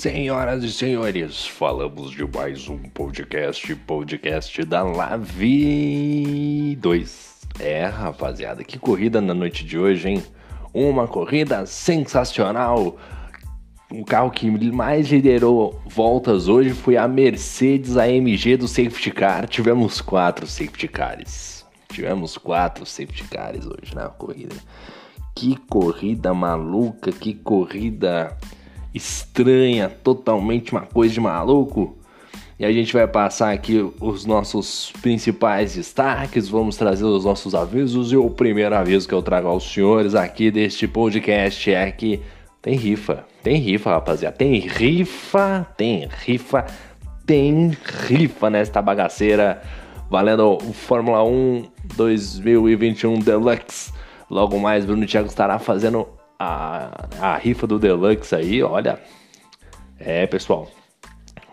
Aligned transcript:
Senhoras 0.00 0.64
e 0.64 0.72
senhores, 0.72 1.46
falamos 1.46 2.12
de 2.12 2.24
mais 2.26 2.70
um 2.70 2.78
podcast, 2.78 3.76
podcast 3.76 4.64
da 4.64 4.82
Lavi 4.82 6.74
2. 6.76 7.40
É, 7.58 7.84
rapaziada, 7.84 8.64
que 8.64 8.78
corrida 8.78 9.20
na 9.20 9.34
noite 9.34 9.62
de 9.62 9.78
hoje, 9.78 10.08
hein? 10.08 10.22
Uma 10.72 11.06
corrida 11.06 11.66
sensacional. 11.66 12.96
O 13.92 14.02
carro 14.02 14.30
que 14.30 14.50
mais 14.72 15.08
liderou 15.08 15.78
voltas 15.84 16.48
hoje 16.48 16.70
foi 16.70 16.96
a 16.96 17.06
Mercedes 17.06 17.98
AMG 17.98 18.56
do 18.56 18.66
Safety 18.66 19.10
Car. 19.10 19.46
Tivemos 19.46 20.00
quatro 20.00 20.46
Safety 20.46 20.88
Cars. 20.88 21.66
Tivemos 21.90 22.38
quatro 22.38 22.86
Safety 22.86 23.24
Cars 23.24 23.66
hoje 23.66 23.94
na 23.94 24.08
corrida. 24.08 24.56
Que 25.36 25.56
corrida 25.68 26.32
maluca, 26.32 27.12
que 27.12 27.34
corrida 27.34 28.34
estranha, 28.94 29.88
totalmente 29.88 30.72
uma 30.72 30.82
coisa 30.82 31.14
de 31.14 31.20
maluco. 31.20 31.96
E 32.58 32.64
a 32.64 32.70
gente 32.70 32.92
vai 32.92 33.06
passar 33.06 33.52
aqui 33.52 33.90
os 34.00 34.26
nossos 34.26 34.92
principais 35.00 35.74
destaques, 35.74 36.46
vamos 36.46 36.76
trazer 36.76 37.04
os 37.04 37.24
nossos 37.24 37.54
avisos. 37.54 38.12
E 38.12 38.16
o 38.16 38.28
primeiro 38.28 38.74
aviso 38.74 39.08
que 39.08 39.14
eu 39.14 39.22
trago 39.22 39.48
aos 39.48 39.64
senhores 39.72 40.14
aqui 40.14 40.50
deste 40.50 40.86
podcast 40.86 41.72
é 41.72 41.90
que 41.90 42.20
tem 42.60 42.76
rifa. 42.76 43.24
Tem 43.42 43.56
rifa, 43.56 43.90
rapaziada. 43.90 44.36
Tem 44.36 44.58
rifa, 44.60 45.66
tem 45.74 46.06
rifa, 46.06 46.66
tem 47.24 47.74
rifa 48.08 48.50
nesta 48.50 48.82
bagaceira. 48.82 49.62
Valendo 50.10 50.58
o 50.58 50.72
Fórmula 50.74 51.24
1 51.24 51.64
2021 51.96 53.20
Deluxe. 53.20 53.90
Logo 54.28 54.58
mais, 54.58 54.84
Bruno 54.84 55.06
Thiago 55.06 55.28
estará 55.28 55.58
fazendo 55.58 56.06
a, 56.40 57.08
a 57.20 57.36
rifa 57.36 57.66
do 57.66 57.78
Deluxe 57.78 58.34
aí, 58.34 58.62
olha. 58.62 58.98
É, 59.98 60.26
pessoal. 60.26 60.70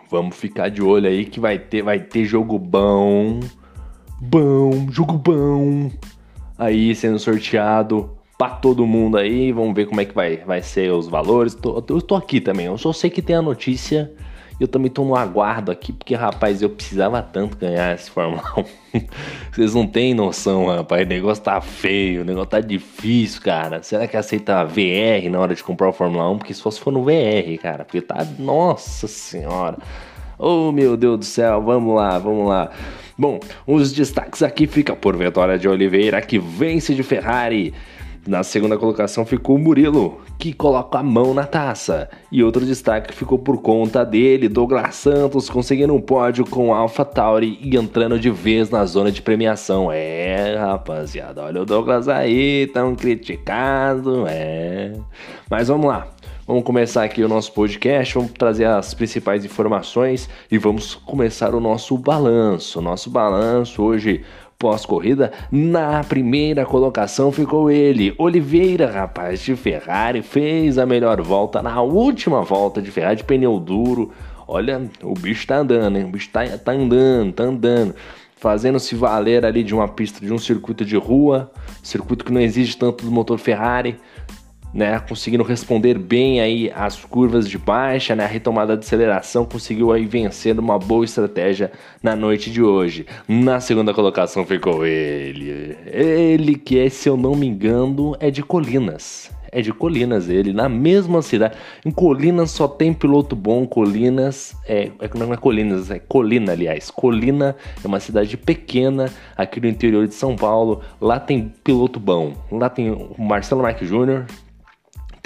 Vamos 0.10 0.38
ficar 0.38 0.70
de 0.70 0.82
olho 0.82 1.10
aí 1.10 1.26
que 1.26 1.42
vai 1.42 1.60
ter, 1.60 1.82
vai 1.82 2.00
ter 2.00 2.24
jogo 2.24 2.58
bom. 2.58 3.42
Bom, 4.22 4.88
jogo 4.90 5.18
bom. 5.18 5.92
Aí 6.58 6.96
sendo 6.96 7.20
sorteado 7.20 8.18
para 8.38 8.56
todo 8.56 8.88
mundo 8.88 9.18
aí. 9.18 9.52
Vamos 9.52 9.76
ver 9.76 9.88
como 9.88 10.00
é 10.00 10.06
que 10.06 10.16
vai, 10.16 10.38
vai 10.38 10.62
ser 10.62 10.94
os 10.94 11.10
valores. 11.10 11.54
Tô, 11.54 11.84
eu 11.90 12.02
tô 12.02 12.16
aqui 12.16 12.40
também. 12.40 12.68
Eu 12.68 12.78
só 12.78 12.94
sei 12.94 13.10
que 13.10 13.22
tem 13.22 13.36
a 13.36 13.42
notícia 13.42 14.14
eu 14.60 14.68
também 14.68 14.90
tô 14.90 15.04
no 15.04 15.16
aguardo 15.16 15.72
aqui, 15.72 15.94
porque, 15.94 16.16
rapaz, 16.16 16.62
eu 16.62 16.70
precisava 16.70 17.22
tanto 17.22 17.58
ganhar 17.58 17.94
esse 17.94 18.10
Fórmula 18.10 18.44
1. 18.94 19.02
Vocês 19.52 19.76
não 19.76 19.86
têm 19.86 20.14
noção, 20.14 20.66
rapaz. 20.66 21.06
O 21.06 21.10
negócio 21.10 21.44
tá 21.44 21.62
feio, 21.62 22.22
o 22.22 22.26
negócio 22.26 22.50
tá 22.50 22.60
difícil, 22.60 23.42
cara. 23.42 23.84
Será 23.84 24.08
que 24.08 24.18
aceita 24.18 24.64
VR 24.66 25.30
na 25.30 25.40
hora 25.40 25.54
de 25.54 25.64
comprar 25.64 25.90
o 25.90 25.94
Fórmula 25.94 26.30
1? 26.32 26.38
Porque 26.40 26.54
só 26.54 26.72
se 26.72 26.80
for 26.80 26.92
no 26.92 27.04
VR, 27.04 27.62
cara. 27.62 27.86
Porque 27.86 28.02
tá. 28.02 28.26
Nossa 28.40 29.08
senhora. 29.08 29.78
Oh, 30.40 30.72
meu 30.72 30.98
Deus 30.98 31.20
do 31.20 31.26
céu. 31.26 31.62
Vamos 31.62 31.96
lá, 31.96 32.18
vamos 32.18 32.48
lá. 32.48 32.72
Bom, 33.18 33.40
os 33.66 33.92
destaques 33.92 34.44
aqui 34.44 34.68
ficam 34.68 34.96
por 34.96 35.18
Vitória 35.18 35.58
de 35.58 35.68
Oliveira, 35.68 36.22
que 36.22 36.38
vence 36.38 36.94
de 36.94 37.02
Ferrari. 37.02 37.74
Na 38.28 38.44
segunda 38.44 38.78
colocação 38.78 39.26
ficou 39.26 39.56
o 39.56 39.60
Murilo, 39.60 40.20
que 40.38 40.52
coloca 40.52 41.00
a 41.00 41.04
mão 41.04 41.34
na 41.34 41.46
taça. 41.46 42.10
E 42.30 42.44
outro 42.44 42.66
destaque 42.66 43.16
ficou 43.16 43.40
por 43.40 43.62
conta 43.62 44.04
dele, 44.04 44.50
Douglas 44.50 44.96
Santos, 44.96 45.50
conseguindo 45.50 45.94
um 45.94 46.02
pódio 46.02 46.46
com 46.46 46.76
Alpha 46.76 47.06
Tauri 47.06 47.58
e 47.62 47.78
entrando 47.78 48.20
de 48.20 48.30
vez 48.30 48.70
na 48.70 48.84
zona 48.86 49.14
de 49.14 49.22
premiação. 49.22 49.90
É, 49.90 50.58
rapaziada, 50.58 51.42
olha 51.42 51.62
o 51.62 51.66
Douglas 51.66 52.10
aí, 52.10 52.70
tão 52.74 52.98
criticado, 52.98 54.26
é. 54.28 54.92
Mas 55.50 55.70
vamos 55.70 55.88
lá. 55.88 56.10
Vamos 56.46 56.64
começar 56.64 57.04
aqui 57.04 57.24
o 57.24 57.28
nosso 57.28 57.52
podcast, 57.52 58.14
vamos 58.14 58.32
trazer 58.32 58.66
as 58.66 58.94
principais 58.94 59.44
informações 59.44 60.30
e 60.50 60.58
vamos 60.58 60.96
começar 60.96 61.54
o 61.54 61.60
nosso 61.60 61.98
balanço. 61.98 62.82
Nosso 62.82 63.10
balanço 63.10 63.84
hoje 63.84 64.24
Pós-corrida, 64.60 65.32
na 65.52 66.04
primeira 66.04 66.66
colocação 66.66 67.32
ficou 67.32 67.70
ele, 67.70 68.16
Oliveira, 68.18 68.90
rapaz 68.90 69.40
de 69.42 69.56
Ferrari, 69.56 70.24
fez 70.24 70.80
a 70.80 70.86
melhor 70.86 71.22
volta 71.22 71.62
na 71.62 71.80
última 71.84 72.42
volta 72.42 72.82
de 72.82 72.90
Ferrari 72.90 73.18
de 73.18 73.24
pneu 73.24 73.60
duro. 73.60 74.12
Olha, 74.48 74.90
o 75.04 75.14
bicho 75.14 75.46
tá 75.46 75.58
andando, 75.58 76.00
hein? 76.00 76.06
O 76.06 76.08
bicho 76.08 76.30
tá, 76.32 76.44
tá 76.58 76.72
andando, 76.72 77.34
tá 77.34 77.44
andando. 77.44 77.94
Fazendo-se 78.36 78.96
valer 78.96 79.46
ali 79.46 79.64
de 79.64 79.76
uma 79.76 79.88
pista, 79.88 80.26
de 80.26 80.34
um 80.34 80.40
circuito 80.40 80.84
de 80.84 80.98
rua, 80.98 81.52
circuito 81.84 82.26
que 82.26 82.32
não 82.32 82.42
exige 82.42 82.76
tanto 82.78 83.06
do 83.06 83.12
motor 83.12 83.38
Ferrari 83.38 84.00
né, 84.74 85.00
conseguindo 85.00 85.44
responder 85.44 85.98
bem 85.98 86.40
aí 86.40 86.72
as 86.76 87.04
curvas 87.04 87.50
de 87.50 87.58
baixa, 87.58 88.16
né, 88.16 88.26
a 88.26 88.28
retomada 88.28 88.76
de 88.76 88.86
aceleração, 88.86 89.46
conseguiu 89.46 89.92
aí 89.92 90.06
vencer 90.06 90.58
uma 90.60 90.78
boa 90.78 91.06
estratégia 91.06 91.72
na 92.02 92.16
noite 92.16 92.52
de 92.52 92.62
hoje. 92.62 93.06
Na 93.28 93.60
segunda 93.60 93.94
colocação 93.94 94.46
ficou 94.46 94.86
ele, 94.86 95.78
ele 95.86 96.56
que 96.56 96.80
é, 96.80 96.90
se 96.90 97.10
eu 97.10 97.18
não 97.18 97.36
me 97.36 97.48
engano, 97.48 98.16
é 98.20 98.30
de 98.30 98.44
Colinas. 98.44 99.36
É 99.52 99.62
de 99.62 99.72
Colinas 99.74 100.30
ele, 100.30 100.54
na 100.54 100.68
mesma 100.68 101.22
cidade. 101.22 101.56
Em 101.86 101.92
Colinas 101.92 102.52
só 102.52 102.68
tem 102.68 102.94
piloto 102.94 103.36
bom. 103.36 103.66
Colinas 103.66 104.56
é, 104.68 104.92
é 105.00 105.10
não 105.18 105.34
é 105.34 105.38
Colinas, 105.38 105.90
é 105.90 106.00
Colina, 106.00 106.52
aliás. 106.52 106.92
Colina 106.92 107.56
é 107.84 107.88
uma 107.88 108.00
cidade 108.00 108.36
pequena 108.36 109.10
aqui 109.36 109.60
no 109.60 109.68
interior 109.68 110.06
de 110.06 110.14
São 110.14 110.36
Paulo. 110.36 110.82
Lá 111.00 111.20
tem 111.20 111.54
piloto 111.64 112.00
bom. 112.00 112.34
Lá 112.52 112.70
tem 112.70 112.92
o 112.92 113.16
Marcelo 113.18 113.62
Marques 113.62 113.88
Júnior, 113.88 114.26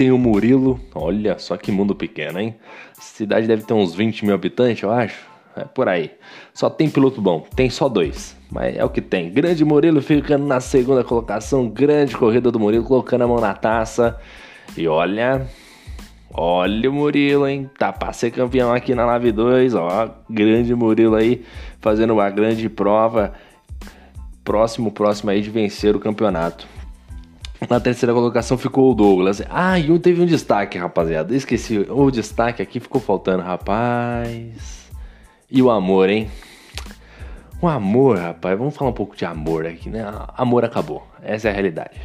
tem 0.01 0.12
o 0.12 0.17
Murilo, 0.17 0.79
olha 0.95 1.38
só 1.38 1.56
que 1.56 1.72
mundo 1.72 1.94
pequeno, 1.94 2.39
hein? 2.39 2.56
Cidade 3.00 3.45
deve 3.45 3.62
ter 3.62 3.75
uns 3.75 3.94
20 3.94 4.25
mil 4.25 4.34
habitantes, 4.34 4.81
eu 4.81 4.89
acho. 4.89 5.28
É 5.56 5.63
por 5.63 5.88
aí. 5.88 6.09
Só 6.56 6.72
tem 6.72 6.89
piloto 6.89 7.22
bom, 7.22 7.45
tem 7.56 7.69
só 7.69 7.88
dois. 7.88 8.35
Mas 8.50 8.75
é 8.75 8.84
o 8.84 8.90
que 8.90 9.00
tem. 9.00 9.29
Grande 9.29 9.63
Murilo 9.63 10.01
ficando 10.01 10.44
na 10.44 10.59
segunda 10.59 11.03
colocação. 11.03 11.69
Grande 11.69 12.17
corrida 12.17 12.50
do 12.50 12.59
Murilo, 12.59 12.84
colocando 12.84 13.25
a 13.25 13.28
mão 13.28 13.40
na 13.40 13.53
taça. 13.53 14.19
E 14.75 14.88
olha. 14.88 15.45
Olha 16.34 16.90
o 16.90 16.94
Murilo, 16.94 17.47
hein? 17.47 17.69
Tá 17.78 17.94
pra 17.94 18.11
ser 18.11 18.31
campeão 18.31 18.73
aqui 18.73 18.95
na 18.95 19.06
Live 19.06 19.34
2. 19.34 19.75
Ó, 19.75 20.09
grande 20.28 20.73
Murilo 20.73 21.13
aí, 21.13 21.45
fazendo 21.79 22.13
uma 22.13 22.28
grande 22.31 22.67
prova. 22.69 23.34
Próximo, 24.44 24.91
próximo 24.91 25.29
aí 25.29 25.41
de 25.41 25.51
vencer 25.51 25.95
o 25.95 26.00
campeonato. 26.00 26.67
Na 27.69 27.79
terceira 27.79 28.13
colocação 28.13 28.57
ficou 28.57 28.91
o 28.91 28.95
Douglas. 28.95 29.41
Ah, 29.49 29.79
e 29.79 29.91
um 29.91 29.99
teve 29.99 30.22
um 30.22 30.25
destaque, 30.25 30.77
rapaziada. 30.77 31.35
Esqueci. 31.35 31.85
O 31.89 32.09
destaque 32.09 32.61
aqui 32.61 32.79
ficou 32.79 32.99
faltando, 32.99 33.44
rapaz. 33.44 34.89
E 35.49 35.61
o 35.61 35.69
amor, 35.69 36.09
hein? 36.09 36.27
O 37.61 37.67
amor, 37.67 38.17
rapaz. 38.17 38.57
Vamos 38.57 38.75
falar 38.75 38.89
um 38.89 38.94
pouco 38.94 39.16
de 39.16 39.25
amor 39.25 39.67
aqui, 39.67 39.89
né? 39.89 40.03
Amor 40.35 40.66
acabou. 40.66 41.07
Essa 41.22 41.49
é 41.49 41.51
a 41.51 41.53
realidade. 41.53 42.01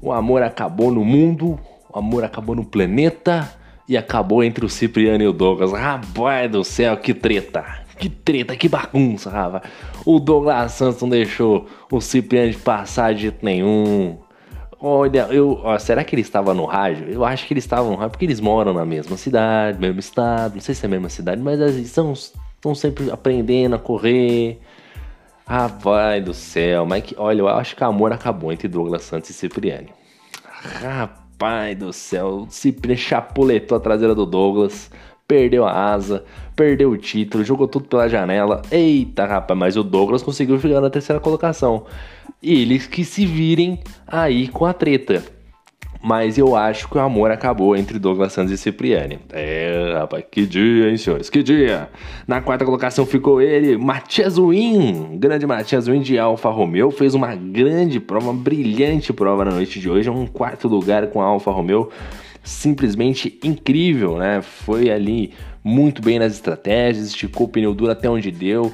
O 0.00 0.10
amor 0.10 0.42
acabou 0.42 0.90
no 0.90 1.04
mundo. 1.04 1.60
O 1.92 1.98
amor 1.98 2.24
acabou 2.24 2.56
no 2.56 2.64
planeta. 2.64 3.52
E 3.86 3.98
acabou 3.98 4.42
entre 4.42 4.64
o 4.64 4.70
Cipriano 4.70 5.22
e 5.22 5.28
o 5.28 5.32
Douglas. 5.34 5.70
Rapaz 5.72 6.50
do 6.50 6.64
céu, 6.64 6.96
que 6.96 7.12
treta. 7.12 7.84
Que 7.98 8.08
treta, 8.08 8.56
que 8.56 8.68
bagunça, 8.68 9.28
rapaz. 9.28 9.64
O 10.06 10.18
Douglas 10.18 10.72
Santos 10.72 11.02
não 11.02 11.10
deixou 11.10 11.66
o 11.92 12.00
Cipriano 12.00 12.50
de 12.50 12.56
passar 12.56 13.14
de 13.14 13.22
jeito 13.22 13.44
nenhum. 13.44 14.23
Olha, 14.86 15.28
eu, 15.30 15.62
ó, 15.64 15.78
será 15.78 16.04
que 16.04 16.14
ele 16.14 16.20
estava 16.20 16.52
no 16.52 16.66
rádio? 16.66 17.08
Eu 17.08 17.24
acho 17.24 17.46
que 17.46 17.54
eles 17.54 17.64
estavam 17.64 17.92
no 17.92 17.96
rádio 17.96 18.10
porque 18.10 18.26
eles 18.26 18.38
moram 18.38 18.74
na 18.74 18.84
mesma 18.84 19.16
cidade, 19.16 19.80
mesmo 19.80 19.98
estado, 19.98 20.56
não 20.56 20.60
sei 20.60 20.74
se 20.74 20.84
é 20.84 20.86
a 20.86 20.90
mesma 20.90 21.08
cidade, 21.08 21.40
mas 21.40 21.58
eles 21.58 21.76
estão, 21.76 22.12
estão 22.12 22.74
sempre 22.74 23.10
aprendendo 23.10 23.76
a 23.76 23.78
correr. 23.78 24.60
Ah, 25.46 25.68
vai 25.68 26.20
do 26.20 26.34
céu, 26.34 26.84
mas 26.84 27.02
que, 27.02 27.14
olha, 27.16 27.40
eu 27.40 27.48
acho 27.48 27.74
que 27.74 27.82
o 27.82 27.86
amor 27.86 28.12
acabou 28.12 28.52
entre 28.52 28.68
Douglas 28.68 29.04
Santos 29.04 29.30
e 29.30 29.32
Cipriani. 29.32 29.88
Rapaz 30.42 31.78
do 31.78 31.90
céu, 31.90 32.46
Cipriani 32.50 33.00
chapuletou 33.00 33.78
a 33.78 33.80
traseira 33.80 34.14
do 34.14 34.26
Douglas, 34.26 34.90
perdeu 35.26 35.64
a 35.64 35.92
asa, 35.92 36.24
perdeu 36.54 36.90
o 36.90 36.96
título, 36.96 37.44
jogou 37.44 37.66
tudo 37.68 37.86
pela 37.86 38.08
janela. 38.08 38.62
Eita, 38.70 39.26
rapaz, 39.26 39.58
mas 39.58 39.76
o 39.76 39.82
Douglas 39.82 40.22
conseguiu 40.22 40.58
chegar 40.58 40.80
na 40.80 40.90
terceira 40.90 41.20
colocação 41.20 41.84
eles 42.44 42.86
que 42.86 43.04
se 43.04 43.24
virem 43.24 43.80
aí 44.06 44.48
com 44.48 44.66
a 44.66 44.72
treta. 44.72 45.22
Mas 46.06 46.36
eu 46.36 46.54
acho 46.54 46.86
que 46.86 46.98
o 46.98 47.00
amor 47.00 47.30
acabou 47.30 47.74
entre 47.74 47.98
Douglas 47.98 48.34
Santos 48.34 48.52
e 48.52 48.58
Cipriani. 48.58 49.20
É, 49.32 49.94
rapaz, 49.96 50.22
que 50.30 50.44
dia, 50.44 50.90
hein, 50.90 50.98
senhores? 50.98 51.30
Que 51.30 51.42
dia! 51.42 51.88
Na 52.28 52.42
quarta 52.42 52.62
colocação 52.62 53.06
ficou 53.06 53.40
ele, 53.40 53.78
Matias 53.78 54.36
Win. 54.36 55.16
Grande 55.16 55.46
Matias 55.46 55.86
Win 55.86 56.02
de 56.02 56.18
Alfa 56.18 56.50
Romeo. 56.50 56.90
Fez 56.90 57.14
uma 57.14 57.34
grande 57.34 57.98
prova, 58.00 58.26
uma 58.26 58.34
brilhante 58.34 59.14
prova 59.14 59.46
na 59.46 59.52
noite 59.52 59.80
de 59.80 59.88
hoje. 59.88 60.10
Um 60.10 60.26
quarto 60.26 60.68
lugar 60.68 61.06
com 61.06 61.22
a 61.22 61.24
Alfa 61.24 61.50
Romeo. 61.50 61.88
Simplesmente 62.44 63.40
incrível, 63.42 64.18
né? 64.18 64.40
Foi 64.40 64.90
ali 64.90 65.32
muito 65.64 66.00
bem 66.00 66.20
nas 66.20 66.34
estratégias, 66.34 67.08
esticou 67.08 67.46
o 67.46 67.48
pneu 67.48 67.74
duro 67.74 67.90
até 67.90 68.08
onde 68.08 68.30
deu 68.30 68.72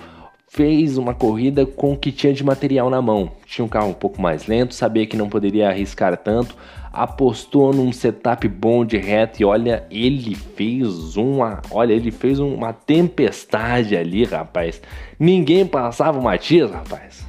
fez 0.51 0.99
uma 0.99 1.15
corrida 1.15 1.65
com 1.65 1.93
o 1.93 1.97
que 1.97 2.11
tinha 2.11 2.33
de 2.33 2.43
material 2.43 2.91
na 2.91 3.01
mão. 3.01 3.31
Tinha 3.47 3.65
um 3.65 3.69
carro 3.69 3.91
um 3.91 3.95
pouco 3.95 4.21
mais 4.21 4.49
lento, 4.49 4.75
sabia 4.75 5.07
que 5.07 5.17
não 5.17 5.29
poderia 5.29 5.69
arriscar 5.69 6.17
tanto, 6.17 6.57
apostou 6.93 7.73
num 7.73 7.93
setup 7.93 8.49
bom 8.49 8.85
de 8.85 8.97
reto 8.97 9.41
e 9.41 9.45
olha, 9.45 9.87
ele 9.89 10.35
fez 10.35 11.17
uma, 11.17 11.63
olha, 11.71 11.93
ele 11.93 12.11
fez 12.11 12.41
uma 12.41 12.73
tempestade 12.73 13.97
ali, 13.97 14.25
rapaz. 14.25 14.83
Ninguém 15.21 15.65
passava 15.65 16.19
o 16.19 16.23
Matias, 16.23 16.73
rapaz. 16.73 17.25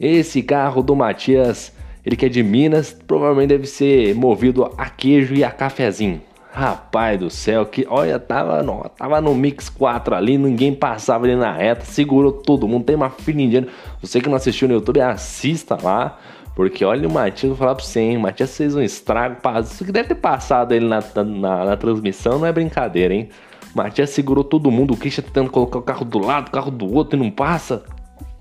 Esse 0.00 0.42
carro 0.42 0.82
do 0.82 0.96
Matias, 0.96 1.70
ele 2.08 2.16
que 2.16 2.24
é 2.24 2.28
de 2.30 2.42
Minas, 2.42 2.90
provavelmente 3.06 3.50
deve 3.50 3.66
ser 3.66 4.14
movido 4.14 4.72
a 4.78 4.88
queijo 4.88 5.34
e 5.34 5.44
a 5.44 5.50
cafezinho. 5.50 6.22
Rapaz 6.50 7.20
do 7.20 7.28
céu, 7.28 7.66
que 7.66 7.86
olha, 7.86 8.18
tava 8.18 8.62
no, 8.62 8.88
tava 8.96 9.20
no 9.20 9.34
Mix 9.34 9.68
4 9.68 10.14
ali, 10.14 10.38
ninguém 10.38 10.74
passava 10.74 11.26
ali 11.26 11.36
na 11.36 11.52
reta, 11.52 11.84
segurou 11.84 12.32
todo 12.32 12.66
mundo, 12.66 12.84
tem 12.84 12.96
uma 12.96 13.10
fila 13.10 13.42
indiana. 13.42 13.68
Você 14.00 14.22
que 14.22 14.28
não 14.30 14.36
assistiu 14.36 14.66
no 14.66 14.72
YouTube, 14.72 15.02
assista 15.02 15.76
lá, 15.82 16.18
porque 16.56 16.82
olha 16.82 17.06
o 17.06 17.12
Matias, 17.12 17.50
vou 17.50 17.58
falar 17.58 17.74
pra 17.74 17.84
você, 17.84 18.00
hein, 18.00 18.16
o 18.16 18.20
Matias 18.20 18.56
fez 18.56 18.74
um 18.74 18.80
estrago, 18.80 19.36
isso 19.62 19.84
que 19.84 19.92
deve 19.92 20.08
ter 20.08 20.14
passado 20.14 20.72
ele 20.72 20.86
na, 20.88 21.00
na, 21.14 21.64
na, 21.66 21.76
transmissão, 21.76 22.38
não 22.38 22.46
é 22.46 22.52
brincadeira, 22.52 23.12
hein. 23.12 23.28
O 23.74 23.76
Matias 23.76 24.08
segurou 24.08 24.42
todo 24.42 24.70
mundo, 24.70 24.94
o 24.94 24.96
Christian 24.96 25.24
tentando 25.24 25.50
colocar 25.50 25.78
o 25.78 25.82
carro 25.82 26.06
do 26.06 26.18
lado, 26.18 26.48
o 26.48 26.52
carro 26.52 26.70
do 26.70 26.90
outro 26.90 27.18
e 27.18 27.22
não 27.22 27.30
passa. 27.30 27.84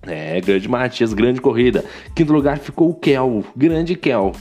É, 0.08 0.40
grande 0.42 0.68
Matias, 0.68 1.14
grande 1.14 1.42
corrida. 1.42 1.84
Quinto 2.16 2.34
lugar 2.34 2.58
ficou 2.58 2.90
o 2.90 2.94
Kel, 2.94 3.44
grande 3.56 3.96
Kel. 3.96 4.34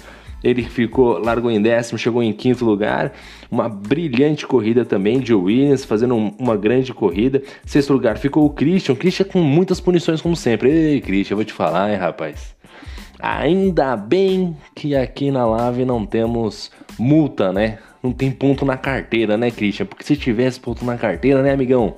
Ele 0.45 0.63
ficou, 0.63 1.19
largou 1.19 1.51
em 1.51 1.61
décimo, 1.61 1.99
chegou 1.99 2.23
em 2.23 2.33
quinto 2.33 2.65
lugar. 2.65 3.13
Uma 3.51 3.69
brilhante 3.69 4.47
corrida 4.47 4.85
também 4.85 5.19
de 5.19 5.35
Williams, 5.35 5.85
fazendo 5.85 6.15
um, 6.15 6.33
uma 6.39 6.57
grande 6.57 6.95
corrida. 6.95 7.43
Sexto 7.65 7.93
lugar 7.93 8.19
ficou 8.19 8.45
o 8.45 8.51
Christian. 8.51 8.95
Christian 8.95 9.27
com 9.27 9.41
muitas 9.41 9.81
punições, 9.81 10.21
como 10.21 10.37
sempre. 10.37 10.71
Ei, 10.71 11.01
Christian, 11.01 11.35
eu 11.35 11.39
vou 11.39 11.45
te 11.45 11.53
falar, 11.53 11.91
hein, 11.91 11.97
rapaz. 11.97 12.55
Ainda 13.19 13.97
bem 13.97 14.57
que 14.75 14.95
aqui 14.95 15.31
na 15.31 15.47
Lave 15.47 15.85
não 15.85 16.05
temos 16.05 16.71
multa, 16.99 17.53
né? 17.53 17.79
Não 18.03 18.13
tem 18.13 18.31
ponto 18.31 18.65
na 18.65 18.77
carteira, 18.77 19.37
né, 19.37 19.51
Christian? 19.51 19.87
Porque 19.87 20.05
se 20.05 20.17
tivesse 20.17 20.61
ponto 20.61 20.85
na 20.85 20.97
carteira, 20.97 21.43
né, 21.43 21.53
amigão? 21.53 21.97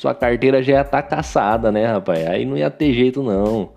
Sua 0.00 0.14
carteira 0.14 0.62
já 0.62 0.72
ia 0.72 0.80
estar 0.80 1.02
tá 1.02 1.16
caçada, 1.16 1.70
né, 1.70 1.84
rapaz? 1.84 2.26
Aí 2.26 2.46
não 2.46 2.56
ia 2.56 2.70
ter 2.70 2.90
jeito, 2.94 3.22
não. 3.22 3.68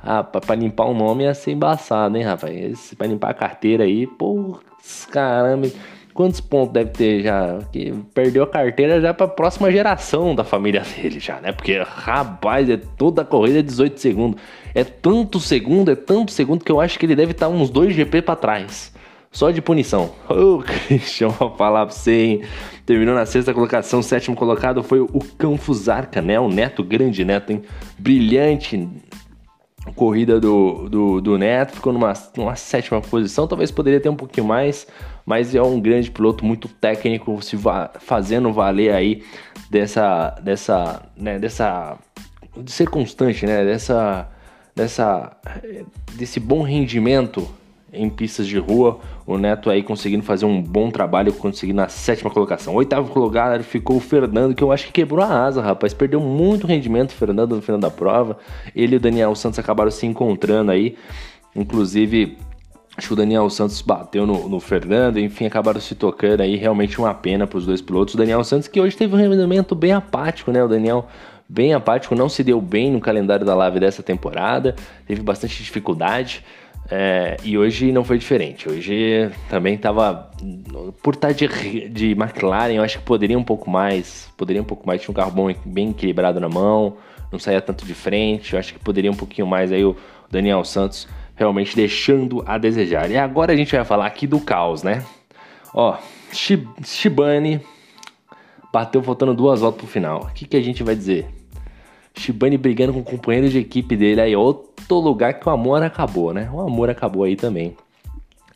Ah, 0.00 0.22
pra, 0.22 0.40
pra, 0.40 0.54
limpar 0.54 0.84
o 0.84 0.94
nome 0.94 1.24
ia 1.24 1.34
ser 1.34 1.50
embaçado, 1.50 2.16
hein, 2.16 2.22
rapaz? 2.22 2.94
Pra 2.96 3.08
limpar 3.08 3.30
a 3.32 3.34
carteira 3.34 3.82
aí, 3.82 4.06
pô, 4.06 4.60
caramba. 5.10 5.66
Quantos 6.14 6.40
pontos 6.40 6.72
deve 6.72 6.90
ter 6.90 7.20
já? 7.24 7.58
Que 7.72 7.92
perdeu 8.14 8.44
a 8.44 8.46
carteira 8.46 9.00
já 9.00 9.12
pra 9.12 9.26
próxima 9.26 9.68
geração 9.72 10.36
da 10.36 10.44
família 10.44 10.84
dele 10.94 11.18
já, 11.18 11.40
né? 11.40 11.50
Porque, 11.50 11.82
rapaz, 11.82 12.70
é 12.70 12.76
toda 12.76 13.22
a 13.22 13.24
corrida 13.24 13.58
é 13.58 13.62
18 13.62 14.00
segundos. 14.00 14.40
É 14.72 14.84
tanto 14.84 15.40
segundo, 15.40 15.90
é 15.90 15.96
tanto 15.96 16.30
segundo 16.30 16.64
que 16.64 16.70
eu 16.70 16.80
acho 16.80 16.96
que 16.96 17.06
ele 17.06 17.16
deve 17.16 17.32
estar 17.32 17.48
uns 17.48 17.70
2 17.70 17.92
GP 17.92 18.22
pra 18.22 18.36
trás. 18.36 18.94
Só 19.36 19.50
de 19.50 19.60
punição. 19.60 20.12
Ô, 20.30 20.54
oh, 20.54 20.58
Cristian, 20.62 21.28
vou 21.28 21.54
falar 21.54 21.84
pra 21.84 21.94
você, 21.94 22.24
hein? 22.24 22.42
Terminou 22.86 23.14
na 23.14 23.26
sexta 23.26 23.52
colocação, 23.52 24.00
sétimo 24.00 24.34
colocado 24.34 24.82
foi 24.82 24.98
o 24.98 25.20
Cão 25.36 25.58
né? 26.24 26.40
O 26.40 26.48
Neto, 26.48 26.82
grande 26.82 27.22
Neto, 27.22 27.52
hein? 27.52 27.60
Brilhante 27.98 28.88
corrida 29.94 30.40
do, 30.40 30.88
do, 30.88 31.20
do 31.20 31.36
Neto, 31.36 31.74
ficou 31.74 31.92
numa, 31.92 32.14
numa 32.34 32.56
sétima 32.56 33.02
posição, 33.02 33.46
talvez 33.46 33.70
poderia 33.70 34.00
ter 34.00 34.08
um 34.08 34.16
pouquinho 34.16 34.46
mais, 34.46 34.86
mas 35.26 35.54
é 35.54 35.60
um 35.60 35.78
grande 35.78 36.10
piloto, 36.10 36.42
muito 36.42 36.66
técnico, 36.66 37.40
se 37.42 37.56
va 37.56 37.90
fazendo 38.00 38.50
valer 38.54 38.94
aí 38.94 39.22
dessa, 39.70 40.30
dessa, 40.42 41.02
né, 41.14 41.38
dessa, 41.38 41.98
de 42.56 42.72
ser 42.72 42.88
constante, 42.88 43.44
né, 43.44 43.66
dessa, 43.66 44.30
dessa, 44.74 45.36
desse 46.14 46.40
bom 46.40 46.62
rendimento 46.62 47.46
em 47.96 48.08
pistas 48.08 48.46
de 48.46 48.58
rua. 48.58 48.98
O 49.26 49.36
Neto 49.38 49.70
aí 49.70 49.82
conseguindo 49.82 50.22
fazer 50.22 50.44
um 50.44 50.62
bom 50.62 50.90
trabalho, 50.90 51.32
conseguindo 51.32 51.80
a 51.80 51.88
sétima 51.88 52.30
colocação. 52.30 52.74
Oitavo 52.74 53.10
colocado 53.10 53.62
ficou 53.64 53.96
o 53.96 54.00
Fernando, 54.00 54.54
que 54.54 54.62
eu 54.62 54.70
acho 54.70 54.86
que 54.86 54.92
quebrou 54.92 55.24
a 55.24 55.44
asa, 55.44 55.60
rapaz. 55.62 55.92
Perdeu 55.92 56.20
muito 56.20 56.66
rendimento 56.66 57.10
o 57.10 57.14
Fernando 57.14 57.56
no 57.56 57.62
final 57.62 57.80
da 57.80 57.90
prova. 57.90 58.38
Ele 58.74 58.94
e 58.94 58.98
o 58.98 59.00
Daniel 59.00 59.34
Santos 59.34 59.58
acabaram 59.58 59.90
se 59.90 60.06
encontrando 60.06 60.70
aí. 60.70 60.96
Inclusive, 61.54 62.36
acho 62.96 63.08
que 63.08 63.12
o 63.14 63.16
Daniel 63.16 63.48
Santos 63.50 63.80
bateu 63.82 64.26
no, 64.26 64.48
no 64.48 64.60
Fernando, 64.60 65.18
enfim, 65.18 65.46
acabaram 65.46 65.80
se 65.80 65.94
tocando 65.94 66.42
aí. 66.42 66.56
Realmente 66.56 66.98
uma 66.98 67.14
pena 67.14 67.46
para 67.46 67.58
os 67.58 67.66
dois 67.66 67.80
pilotos. 67.80 68.14
O 68.14 68.18
Daniel 68.18 68.44
Santos, 68.44 68.68
que 68.68 68.80
hoje 68.80 68.96
teve 68.96 69.14
um 69.14 69.18
rendimento 69.18 69.74
bem 69.74 69.92
apático, 69.92 70.52
né? 70.52 70.62
O 70.62 70.68
Daniel 70.68 71.06
bem 71.48 71.74
apático, 71.74 72.14
não 72.14 72.28
se 72.28 72.42
deu 72.42 72.60
bem 72.60 72.90
no 72.90 73.00
calendário 73.00 73.46
da 73.46 73.54
Live 73.54 73.80
dessa 73.80 74.02
temporada, 74.02 74.74
teve 75.06 75.22
bastante 75.22 75.62
dificuldade. 75.62 76.44
É, 76.90 77.36
e 77.42 77.58
hoje 77.58 77.90
não 77.90 78.04
foi 78.04 78.18
diferente. 78.18 78.68
Hoje 78.68 79.30
também 79.48 79.74
estava. 79.74 80.30
Por 81.02 81.14
estar 81.14 81.32
de, 81.32 81.88
de 81.88 82.12
McLaren, 82.12 82.74
eu 82.74 82.82
acho 82.82 82.98
que 82.98 83.04
poderia 83.04 83.38
um 83.38 83.44
pouco 83.44 83.68
mais. 83.70 84.30
Poderia 84.36 84.62
um 84.62 84.64
pouco 84.64 84.86
mais. 84.86 85.00
Tinha 85.00 85.10
um 85.12 85.14
carro 85.14 85.30
bom, 85.30 85.52
bem 85.64 85.90
equilibrado 85.90 86.38
na 86.40 86.48
mão. 86.48 86.96
Não 87.30 87.38
saía 87.38 87.60
tanto 87.60 87.84
de 87.84 87.94
frente. 87.94 88.52
Eu 88.52 88.58
acho 88.58 88.72
que 88.72 88.78
poderia 88.78 89.10
um 89.10 89.16
pouquinho 89.16 89.46
mais 89.46 89.72
aí 89.72 89.84
o 89.84 89.96
Daniel 90.30 90.64
Santos 90.64 91.08
realmente 91.34 91.76
deixando 91.76 92.42
a 92.46 92.56
desejar. 92.56 93.10
E 93.10 93.16
agora 93.16 93.52
a 93.52 93.56
gente 93.56 93.74
vai 93.74 93.84
falar 93.84 94.06
aqui 94.06 94.26
do 94.26 94.40
caos, 94.40 94.82
né? 94.82 95.04
Ó, 95.74 95.96
Shibane 96.32 97.60
bateu 98.72 99.02
faltando 99.02 99.34
duas 99.34 99.60
voltas 99.60 99.80
pro 99.80 99.86
final. 99.86 100.22
O 100.22 100.32
que, 100.32 100.46
que 100.46 100.56
a 100.56 100.62
gente 100.62 100.82
vai 100.82 100.94
dizer? 100.94 101.26
Shibane 102.18 102.56
brigando 102.56 102.92
com 102.92 103.00
o 103.00 103.04
companheiro 103.04 103.48
de 103.48 103.58
equipe 103.58 103.96
dele 103.96 104.20
aí, 104.20 104.36
outro 104.36 104.96
lugar 104.96 105.34
que 105.34 105.48
o 105.48 105.52
amor 105.52 105.82
acabou, 105.82 106.32
né? 106.32 106.48
O 106.52 106.60
amor 106.60 106.88
acabou 106.90 107.24
aí 107.24 107.36
também. 107.36 107.76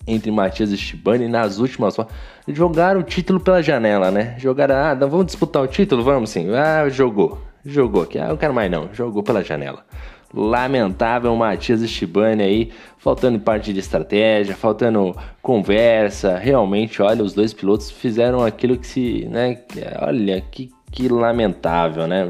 Entre 0.07 0.31
Matias 0.31 0.71
e 0.71 0.77
Shibane 0.77 1.29
nas 1.29 1.59
últimas 1.59 1.97
jogaram 2.49 3.01
o 3.01 3.03
título 3.03 3.39
pela 3.39 3.63
janela, 3.63 4.11
né? 4.11 4.35
Jogaram, 4.39 4.75
ah, 4.75 4.95
vamos 4.95 5.27
disputar 5.27 5.63
o 5.63 5.67
título? 5.67 6.03
Vamos 6.03 6.31
sim. 6.31 6.49
Ah, 6.55 6.89
jogou. 6.89 7.39
Jogou 7.65 8.03
aqui. 8.03 8.19
Ah, 8.19 8.29
eu 8.31 8.39
quero 8.39 8.55
mais 8.55 8.71
não. 8.71 8.89
Jogou 8.93 9.23
pela 9.23 9.45
janela. 9.45 9.85
Lamentável 10.33 11.35
Matias 11.35 11.83
e 11.83 11.89
Shibane 11.89 12.43
aí, 12.43 12.71
faltando 12.99 13.39
parte 13.41 13.73
de 13.73 13.81
estratégia, 13.81 14.55
faltando 14.55 15.15
conversa. 15.43 16.39
Realmente, 16.39 17.03
olha, 17.03 17.23
os 17.23 17.35
dois 17.35 17.53
pilotos 17.53 17.91
fizeram 17.91 18.43
aquilo 18.45 18.79
que 18.79 18.87
se, 18.87 19.27
né? 19.29 19.59
Olha, 20.01 20.41
que, 20.41 20.71
que 20.91 21.09
lamentável, 21.09 22.07
né? 22.07 22.29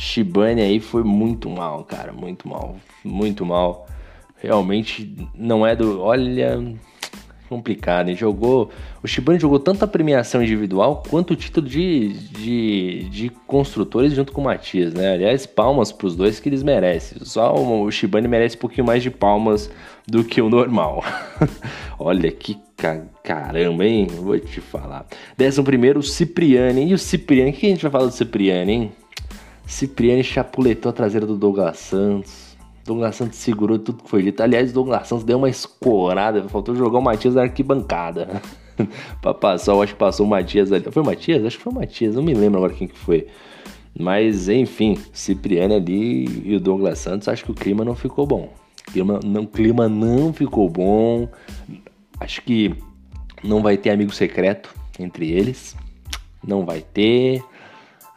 Shibane 0.00 0.62
aí 0.62 0.80
foi 0.80 1.04
muito 1.04 1.50
mal, 1.50 1.84
cara, 1.84 2.10
muito 2.10 2.48
mal, 2.48 2.76
muito 3.04 3.44
mal. 3.44 3.86
Realmente 4.38 5.14
não 5.34 5.66
é 5.66 5.76
do. 5.76 6.00
Olha, 6.00 6.58
complicado, 7.50 8.08
hein? 8.08 8.16
Jogou. 8.16 8.70
O 9.02 9.06
Shibane 9.06 9.38
jogou 9.38 9.58
tanto 9.58 9.84
a 9.84 9.86
premiação 9.86 10.42
individual 10.42 11.02
quanto 11.06 11.34
o 11.34 11.36
título 11.36 11.68
de, 11.68 12.14
de, 12.30 13.08
de 13.10 13.28
construtores 13.46 14.14
junto 14.14 14.32
com 14.32 14.40
o 14.40 14.44
Matias, 14.44 14.94
né? 14.94 15.12
Aliás, 15.12 15.44
palmas 15.44 15.92
para 15.92 16.06
os 16.06 16.16
dois 16.16 16.40
que 16.40 16.48
eles 16.48 16.62
merecem. 16.62 17.18
Só 17.22 17.54
o 17.54 17.90
Shibane 17.90 18.26
merece 18.26 18.56
um 18.56 18.60
pouquinho 18.60 18.86
mais 18.86 19.02
de 19.02 19.10
palmas 19.10 19.70
do 20.08 20.24
que 20.24 20.40
o 20.40 20.48
normal. 20.48 21.04
Olha 22.00 22.32
que 22.32 22.56
caramba, 23.22 23.84
hein? 23.84 24.06
Vou 24.06 24.40
te 24.40 24.62
falar. 24.62 25.06
Décimo 25.36 25.66
primeiro, 25.66 26.00
o 26.00 26.02
Cipriani. 26.02 26.88
E 26.88 26.94
o 26.94 26.98
Cipriani? 26.98 27.50
O 27.50 27.52
que 27.52 27.66
a 27.66 27.68
gente 27.68 27.82
vai 27.82 27.90
falar 27.90 28.06
do 28.06 28.12
Cipriani, 28.12 28.72
hein? 28.72 28.92
Cipriani 29.70 30.24
chapuletou 30.24 30.90
a 30.90 30.92
traseira 30.92 31.24
do 31.24 31.36
Douglas 31.36 31.78
Santos. 31.78 32.56
Douglas 32.84 33.14
Santos 33.14 33.38
segurou 33.38 33.78
tudo 33.78 34.02
que 34.02 34.10
foi 34.10 34.20
dito. 34.20 34.42
Aliás, 34.42 34.72
Douglas 34.72 35.06
Santos 35.06 35.24
deu 35.24 35.38
uma 35.38 35.48
escorada. 35.48 36.48
Faltou 36.48 36.74
jogar 36.74 36.98
o 36.98 37.02
Matias 37.02 37.36
na 37.36 37.42
arquibancada. 37.42 38.42
pra 39.22 39.32
passar, 39.32 39.72
eu 39.72 39.80
acho 39.80 39.92
que 39.92 39.98
passou 39.98 40.26
o 40.26 40.28
Matias 40.28 40.72
ali. 40.72 40.90
Foi 40.90 41.02
o 41.02 41.06
Matias? 41.06 41.44
Acho 41.44 41.56
que 41.56 41.62
foi 41.62 41.72
o 41.72 41.76
Matias. 41.76 42.16
Não 42.16 42.22
me 42.22 42.34
lembro 42.34 42.58
agora 42.58 42.74
quem 42.74 42.88
que 42.88 42.98
foi. 42.98 43.28
Mas, 43.96 44.48
enfim, 44.48 44.98
Cipriani 45.12 45.74
ali 45.74 46.42
e 46.44 46.56
o 46.56 46.60
Douglas 46.60 46.98
Santos, 46.98 47.28
acho 47.28 47.44
que 47.44 47.52
o 47.52 47.54
clima 47.54 47.84
não 47.84 47.94
ficou 47.94 48.26
bom. 48.26 48.52
O 48.88 48.92
clima 48.92 49.20
não, 49.24 49.46
clima 49.46 49.88
não 49.88 50.32
ficou 50.32 50.68
bom. 50.68 51.28
Acho 52.18 52.42
que 52.42 52.74
não 53.44 53.62
vai 53.62 53.76
ter 53.76 53.90
amigo 53.90 54.12
secreto 54.12 54.74
entre 54.98 55.30
eles. 55.30 55.76
Não 56.44 56.66
vai 56.66 56.80
ter 56.80 57.40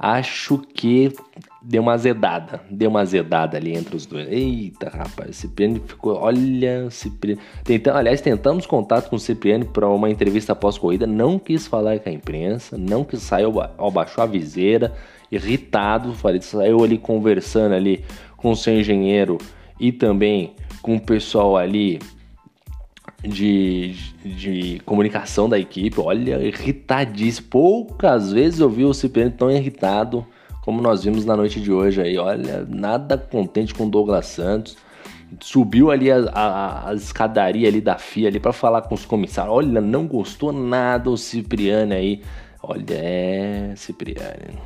acho 0.04 0.58
que 0.58 1.14
deu 1.62 1.82
uma 1.82 1.94
azedada. 1.94 2.62
Deu 2.70 2.90
uma 2.90 3.00
azedada 3.00 3.56
ali 3.56 3.74
entre 3.74 3.96
os 3.96 4.06
dois. 4.06 4.28
Eita, 4.30 4.90
rapaz, 4.90 5.30
o 5.30 5.34
Cipriani 5.34 5.82
ficou. 5.88 6.16
Olha, 6.16 6.90
Cipriani. 6.92 7.40
Tentando, 7.64 7.98
aliás, 7.98 8.20
tentamos 8.20 8.66
contato 8.66 9.10
com 9.10 9.16
o 9.16 9.20
Cipriani 9.20 9.64
para 9.64 9.88
uma 9.88 10.10
entrevista 10.10 10.54
pós-corrida. 10.54 11.08
Não 11.08 11.40
quis 11.40 11.68
falar 11.68 12.00
com 12.00 12.10
a 12.10 12.12
imprensa, 12.12 12.78
não 12.78 13.06
quis 13.06 13.22
sair, 13.22 13.46
abaixou 13.78 14.22
a 14.22 14.28
viseira, 14.28 14.94
irritado. 15.32 16.14
Falei, 16.14 16.42
saiu 16.42 16.84
ali 16.84 16.98
conversando 16.98 17.74
ali 17.74 18.04
com 18.36 18.52
o 18.52 18.56
seu 18.58 18.78
engenheiro 18.78 19.38
e 19.80 19.94
também 19.94 20.54
com 20.82 20.98
o 20.98 21.02
pessoal 21.02 21.56
ali 21.56 22.02
de, 23.24 23.96
de 24.24 24.82
comunicação 24.86 25.48
da 25.48 25.58
equipe, 25.58 26.00
olha, 26.00 26.42
irritadíssimo. 26.46 27.48
Poucas 27.50 28.32
vezes 28.32 28.60
eu 28.60 28.70
vi 28.70 28.84
o 28.84 28.94
Cipriano 28.94 29.32
tão 29.32 29.50
irritado 29.50 30.26
como 30.62 30.82
nós 30.82 31.04
vimos 31.04 31.26
na 31.26 31.36
noite 31.36 31.60
de 31.60 31.72
hoje 31.72 32.02
aí. 32.02 32.18
Olha, 32.18 32.66
nada 32.70 33.18
contente 33.18 33.74
com 33.74 33.86
o 33.86 33.90
Douglas 33.90 34.28
Santos. 34.28 34.78
Subiu 35.40 35.90
ali 35.90 36.12
a, 36.12 36.18
a, 36.32 36.90
a 36.90 36.94
escadaria 36.94 37.68
ali 37.68 37.82
da 37.82 37.98
FIA 37.98 38.28
ali 38.28 38.40
para 38.40 38.54
falar 38.54 38.84
com 38.84 38.96
os 38.96 39.06
comissários. 39.06 39.54
Olha, 39.54 39.82
não 39.82 40.06
gostou 40.06 40.52
nada 40.52 41.10
o 41.10 41.18
Cipriani 41.18 41.94
aí. 41.94 42.22
Olha, 42.62 42.86
é, 42.92 43.74
Cipriani. 43.76 44.58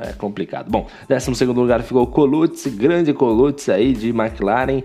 É 0.00 0.12
complicado. 0.12 0.70
Bom, 0.70 0.86
12 1.08 1.44
lugar 1.46 1.82
ficou 1.82 2.02
o 2.02 2.06
Colucci, 2.06 2.68
grande 2.70 3.12
Colucci 3.14 3.72
aí 3.72 3.94
de 3.94 4.10
McLaren, 4.10 4.82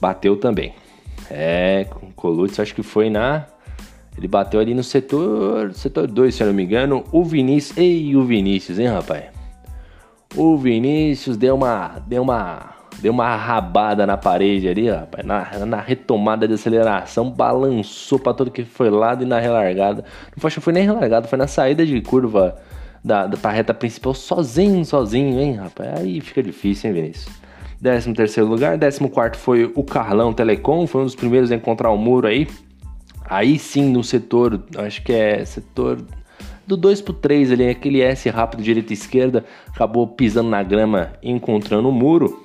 bateu 0.00 0.36
também. 0.36 0.74
É, 1.30 1.86
Colucci 2.16 2.60
acho 2.60 2.74
que 2.74 2.82
foi 2.82 3.08
na 3.08 3.46
ele 4.16 4.28
bateu 4.28 4.60
ali 4.60 4.74
no 4.74 4.82
setor 4.82 5.72
setor 5.72 6.06
2, 6.06 6.34
se 6.34 6.42
eu 6.42 6.48
não 6.48 6.54
me 6.54 6.64
engano. 6.64 7.04
O 7.12 7.24
Vinícius. 7.24 7.78
Ei, 7.78 8.14
o 8.14 8.22
Vinícius, 8.22 8.78
hein, 8.78 8.88
rapaz? 8.88 9.24
O 10.36 10.56
Vinícius 10.56 11.36
deu 11.36 11.54
uma. 11.54 12.02
Deu 12.06 12.22
uma. 12.22 12.74
Deu 13.00 13.12
uma 13.12 13.34
rabada 13.34 14.06
na 14.06 14.18
parede 14.18 14.68
ali, 14.68 14.90
rapaz. 14.90 15.24
Na, 15.24 15.64
na 15.64 15.80
retomada 15.80 16.46
de 16.46 16.52
aceleração, 16.52 17.30
balançou 17.30 18.18
pra 18.18 18.34
todo 18.34 18.50
que 18.50 18.62
foi 18.62 18.90
lado 18.90 19.22
e 19.22 19.26
na 19.26 19.38
relargada. 19.38 20.04
Não 20.36 20.38
foi, 20.38 20.50
foi 20.50 20.72
nem 20.72 20.84
relargada, 20.84 21.26
foi 21.26 21.38
na 21.38 21.46
saída 21.46 21.86
de 21.86 21.98
curva 22.02 22.58
da, 23.02 23.26
da 23.26 23.50
reta 23.50 23.72
principal, 23.72 24.12
sozinho, 24.12 24.84
sozinho, 24.84 25.40
hein, 25.40 25.54
rapaz? 25.54 25.98
Aí 25.98 26.20
fica 26.20 26.42
difícil, 26.42 26.90
hein, 26.90 26.94
Vinícius? 26.94 27.34
13 27.82 28.12
terceiro 28.12 28.48
lugar, 28.48 28.78
14 28.78 29.08
quarto 29.08 29.38
foi 29.38 29.70
o 29.74 29.82
Carlão 29.82 30.32
Telecom, 30.32 30.86
foi 30.86 31.00
um 31.00 31.04
dos 31.04 31.14
primeiros 31.14 31.50
a 31.50 31.54
encontrar 31.54 31.90
o 31.90 31.96
muro 31.96 32.26
aí. 32.26 32.46
Aí 33.24 33.58
sim, 33.58 33.90
no 33.90 34.04
setor, 34.04 34.62
acho 34.76 35.02
que 35.02 35.12
é 35.12 35.44
setor 35.44 36.04
do 36.66 36.76
2 36.76 37.00
pro 37.00 37.12
3 37.12 37.52
ali, 37.52 37.68
aquele 37.68 38.00
S 38.00 38.28
rápido 38.28 38.62
direita 38.62 38.92
e 38.92 38.94
esquerda, 38.94 39.44
acabou 39.68 40.06
pisando 40.06 40.50
na 40.50 40.62
grama 40.62 41.12
encontrando 41.22 41.88
o 41.88 41.92
muro. 41.92 42.44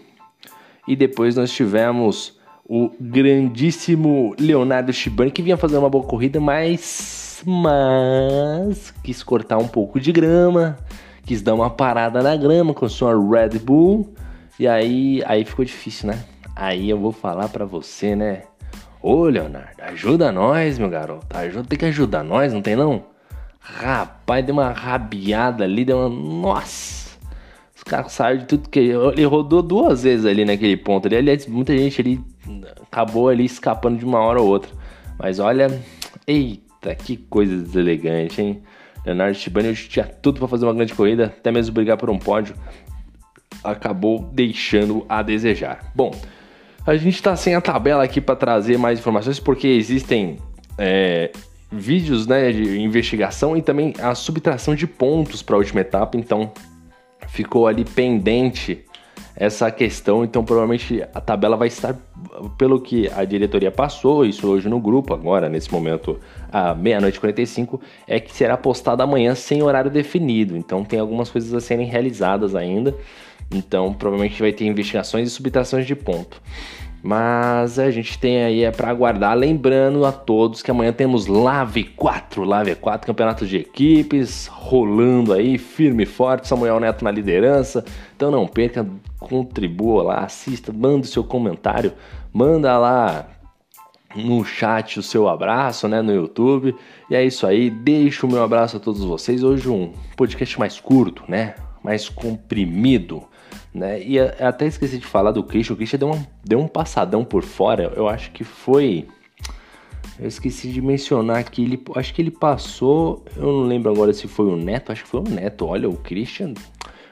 E 0.87 0.95
depois 0.95 1.35
nós 1.35 1.51
tivemos 1.51 2.39
o 2.67 2.89
grandíssimo 2.99 4.35
Leonardo 4.39 4.91
Shibani, 4.93 5.31
que 5.31 5.41
vinha 5.41 5.57
fazendo 5.57 5.79
uma 5.79 5.89
boa 5.89 6.03
corrida, 6.03 6.39
mas, 6.39 7.43
mas 7.45 8.91
quis 9.03 9.21
cortar 9.21 9.57
um 9.57 9.67
pouco 9.67 9.99
de 9.99 10.11
grama, 10.11 10.77
quis 11.25 11.41
dar 11.41 11.53
uma 11.53 11.69
parada 11.69 12.23
na 12.23 12.35
grama 12.35 12.73
com 12.73 12.87
sua 12.87 13.13
Red 13.13 13.59
Bull, 13.59 14.13
e 14.59 14.67
aí, 14.67 15.21
aí 15.25 15.43
ficou 15.43 15.65
difícil, 15.65 16.07
né? 16.07 16.23
Aí 16.55 16.89
eu 16.89 16.97
vou 16.97 17.11
falar 17.11 17.49
para 17.49 17.65
você, 17.65 18.15
né? 18.15 18.43
Ô, 19.01 19.25
Leonardo, 19.25 19.81
ajuda 19.81 20.31
nós, 20.31 20.79
meu 20.79 20.89
garoto. 20.89 21.27
Ajuda, 21.35 21.67
tem 21.67 21.77
que 21.77 21.85
ajudar 21.85 22.23
nós, 22.23 22.53
não 22.53 22.61
tem 22.61 22.75
não? 22.75 23.03
Rapaz, 23.59 24.45
deu 24.45 24.53
uma 24.53 24.71
rabiada 24.71 25.63
ali, 25.63 25.83
deu 25.83 25.97
uma. 25.97 26.09
Nossa! 26.09 27.17
Os 27.75 27.83
caras 27.83 28.13
saíram 28.13 28.41
de 28.41 28.47
tudo 28.47 28.69
que. 28.69 28.79
Ele 28.79 29.25
rodou 29.25 29.61
duas 29.61 30.03
vezes 30.03 30.25
ali 30.25 30.45
naquele 30.45 30.77
ponto 30.77 31.07
ali. 31.07 31.17
Aliás, 31.17 31.45
muita 31.47 31.77
gente 31.77 31.99
ali 32.01 32.21
acabou 32.81 33.27
ali 33.27 33.43
escapando 33.43 33.97
de 33.97 34.05
uma 34.05 34.19
hora 34.19 34.41
ou 34.41 34.47
outra. 34.47 34.71
Mas 35.19 35.39
olha. 35.39 35.67
Eita, 36.25 36.95
que 36.95 37.17
coisa 37.17 37.55
deselegante, 37.57 38.41
hein? 38.41 38.63
Leonardo 39.05 39.37
Tibani 39.37 39.75
tinha 39.75 40.05
tudo 40.05 40.39
para 40.39 40.47
fazer 40.47 40.65
uma 40.65 40.73
grande 40.73 40.95
corrida, 40.95 41.25
até 41.25 41.51
mesmo 41.51 41.73
brigar 41.73 41.97
por 41.97 42.09
um 42.09 42.17
pódio. 42.17 42.55
Acabou 43.65 44.29
deixando 44.31 45.05
a 45.09 45.21
desejar. 45.21 45.91
Bom, 45.93 46.11
a 46.85 46.95
gente 46.95 47.15
está 47.15 47.35
sem 47.35 47.55
a 47.55 47.61
tabela 47.61 48.03
aqui 48.03 48.21
para 48.21 48.35
trazer 48.35 48.77
mais 48.77 48.99
informações 48.99 49.39
porque 49.39 49.67
existem 49.67 50.37
é, 50.77 51.31
vídeos 51.71 52.27
né, 52.27 52.51
de 52.51 52.79
investigação 52.79 53.57
e 53.57 53.61
também 53.61 53.93
a 53.99 54.13
subtração 54.13 54.75
de 54.75 54.85
pontos 54.85 55.41
para 55.41 55.55
a 55.55 55.57
última 55.57 55.81
etapa, 55.81 56.17
então 56.17 56.51
ficou 57.27 57.67
ali 57.67 57.83
pendente 57.83 58.84
essa 59.35 59.69
questão, 59.69 60.23
então 60.23 60.43
provavelmente 60.43 61.03
a 61.13 61.19
tabela 61.19 61.57
vai 61.57 61.67
estar, 61.67 61.95
pelo 62.57 62.79
que 62.79 63.09
a 63.09 63.25
diretoria 63.25 63.71
passou, 63.71 64.25
isso 64.25 64.47
hoje 64.47 64.69
no 64.69 64.79
grupo, 64.79 65.13
agora 65.13 65.49
nesse 65.49 65.71
momento, 65.71 66.19
à 66.51 66.73
meia-noite 66.73 67.19
45, 67.19 67.81
é 68.07 68.19
que 68.19 68.33
será 68.33 68.55
postada 68.55 69.03
amanhã 69.03 69.35
sem 69.35 69.61
horário 69.61 69.91
definido, 69.91 70.55
então 70.55 70.83
tem 70.83 70.99
algumas 70.99 71.29
coisas 71.29 71.53
a 71.53 71.59
serem 71.59 71.87
realizadas 71.87 72.55
ainda. 72.55 72.95
Então, 73.51 73.93
provavelmente 73.93 74.41
vai 74.41 74.51
ter 74.51 74.65
investigações 74.65 75.27
e 75.27 75.31
subtrações 75.31 75.85
de 75.85 75.95
ponto. 75.95 76.41
Mas 77.07 77.77
a 77.77 77.91
gente 77.91 78.17
tem 78.17 78.43
aí 78.43 78.63
é 78.63 78.71
para 78.71 78.89
aguardar, 78.89 79.37
lembrando 79.37 80.03
a 80.07 80.11
todos 80.11 80.63
que 80.63 80.71
amanhã 80.71 80.91
temos 80.91 81.27
Lave 81.27 81.83
4, 81.83 82.43
Lave 82.43 82.73
4, 82.73 83.05
campeonato 83.05 83.45
de 83.45 83.57
equipes, 83.57 84.47
rolando 84.47 85.31
aí, 85.31 85.59
firme 85.59 86.01
e 86.01 86.05
forte, 86.07 86.47
Samuel 86.47 86.79
Neto 86.79 87.03
na 87.03 87.11
liderança. 87.11 87.85
Então 88.15 88.31
não 88.31 88.47
perca, 88.47 88.87
contribua 89.19 90.01
lá, 90.01 90.15
assista, 90.21 90.73
manda 90.73 91.01
o 91.01 91.07
seu 91.07 91.23
comentário, 91.23 91.93
manda 92.33 92.75
lá 92.75 93.27
no 94.15 94.43
chat 94.43 94.97
o 94.97 95.03
seu 95.03 95.29
abraço, 95.29 95.87
né, 95.87 96.01
no 96.01 96.11
YouTube. 96.11 96.75
E 97.07 97.15
é 97.15 97.23
isso 97.23 97.45
aí, 97.45 97.69
deixo 97.69 98.25
o 98.25 98.31
meu 98.31 98.41
abraço 98.41 98.77
a 98.77 98.79
todos 98.79 99.03
vocês. 99.03 99.43
Hoje 99.43 99.69
um 99.69 99.93
podcast 100.17 100.57
mais 100.57 100.79
curto, 100.79 101.23
né, 101.27 101.53
mais 101.83 102.09
comprimido 102.09 103.27
né? 103.75 104.01
E 104.01 104.17
até 104.17 104.65
esqueci 104.65 104.97
de 104.97 105.05
falar 105.05 105.31
do 105.31 105.43
Christian. 105.43 105.73
O 105.73 105.77
Christian 105.77 105.99
deu 105.99 106.11
um, 106.11 106.25
deu 106.43 106.59
um 106.59 106.67
passadão 106.67 107.25
por 107.25 107.43
fora. 107.43 107.91
Eu 107.95 108.07
acho 108.07 108.31
que 108.31 108.43
foi. 108.43 109.05
Eu 110.17 110.27
esqueci 110.27 110.69
de 110.69 110.81
mencionar 110.81 111.43
que 111.43 111.61
ele. 111.61 111.83
Acho 111.95 112.13
que 112.13 112.21
ele 112.21 112.31
passou. 112.31 113.25
Eu 113.35 113.43
não 113.43 113.63
lembro 113.63 113.91
agora 113.91 114.13
se 114.13 114.27
foi 114.27 114.45
o 114.45 114.55
Neto. 114.55 114.91
Acho 114.91 115.03
que 115.03 115.09
foi 115.09 115.19
o 115.19 115.29
Neto. 115.29 115.65
Olha, 115.65 115.89
o 115.89 115.97
Christian. 115.97 116.53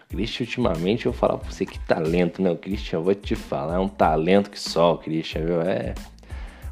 Christian, 0.09 0.45
ultimamente, 0.45 1.05
eu 1.05 1.11
falar 1.11 1.37
pra 1.37 1.51
você 1.51 1.65
que 1.65 1.79
talento, 1.79 2.41
né? 2.41 2.49
O 2.51 2.55
Christian, 2.55 2.99
eu 2.99 3.03
vou 3.03 3.15
te 3.15 3.35
falar, 3.35 3.75
é 3.75 3.79
um 3.79 3.87
talento 3.87 4.51
que 4.51 4.59
só 4.59 4.93
o 4.93 4.97
Christian, 4.99 5.43
viu? 5.43 5.61
É 5.61 5.95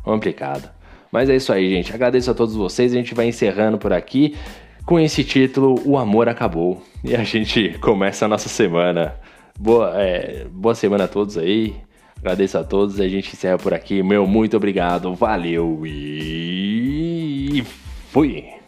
complicado. 0.04 0.70
Mas 1.12 1.30
é 1.30 1.36
isso 1.36 1.52
aí, 1.52 1.70
gente. 1.70 1.94
Agradeço 1.94 2.32
a 2.32 2.34
todos 2.34 2.56
vocês. 2.56 2.94
A 2.94 2.96
gente 2.96 3.14
vai 3.14 3.28
encerrando 3.28 3.78
por 3.78 3.92
aqui. 3.92 4.38
Com 4.86 5.00
esse 5.00 5.24
título, 5.24 5.82
O 5.86 5.98
Amor 5.98 6.30
Acabou. 6.30 6.82
E 7.04 7.16
a 7.16 7.24
gente 7.24 7.78
começa 7.80 8.26
a 8.26 8.28
nossa 8.28 8.48
semana 8.48 9.16
Boa, 9.60 9.94
é, 10.02 10.46
boa 10.50 10.76
semana 10.76 11.06
a 11.06 11.08
todos 11.08 11.38
aí. 11.38 11.76
Agradeço 12.18 12.58
a 12.58 12.64
todos. 12.64 13.00
A 13.00 13.08
gente 13.08 13.34
encerra 13.34 13.58
por 13.58 13.74
aqui. 13.74 14.04
Meu 14.04 14.28
muito 14.28 14.56
obrigado. 14.56 15.14
Valeu 15.16 15.82
e 15.86 17.64
fui. 18.12 18.61